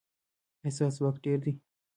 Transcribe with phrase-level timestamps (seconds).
[0.63, 1.53] ایا ستاسو ځواک ډیر دی؟